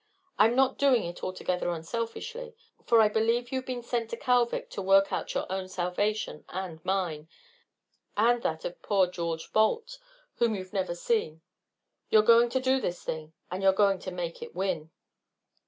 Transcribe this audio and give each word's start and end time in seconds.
I'm 0.39 0.55
not 0.55 0.79
doing 0.79 1.03
it 1.03 1.23
altogether 1.23 1.69
unselfishly, 1.69 2.55
for 2.87 3.01
I 3.01 3.07
believe 3.07 3.51
you've 3.51 3.67
been 3.67 3.83
sent 3.83 4.09
to 4.09 4.17
Kalvik 4.17 4.71
to 4.71 4.81
work 4.81 5.13
out 5.13 5.35
your 5.35 5.45
own 5.51 5.67
salvation 5.67 6.43
and 6.49 6.83
mine, 6.83 7.29
and 8.17 8.41
that 8.41 8.65
of 8.65 8.81
poor 8.81 9.05
George 9.05 9.53
Balt, 9.53 9.99
whom 10.37 10.55
you've 10.55 10.73
never 10.73 10.95
seen. 10.95 11.41
You're 12.09 12.23
going 12.23 12.49
to 12.49 12.59
do 12.59 12.81
this 12.81 13.03
thing, 13.03 13.33
and 13.51 13.61
you're 13.61 13.71
going 13.73 13.99
to 13.99 14.09
make 14.11 14.41
it 14.41 14.55
win." 14.55 14.89